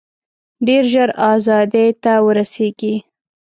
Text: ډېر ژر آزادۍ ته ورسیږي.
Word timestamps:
ډېر 0.67 0.83
ژر 0.91 1.09
آزادۍ 1.33 1.87
ته 2.03 2.13
ورسیږي. 2.25 2.95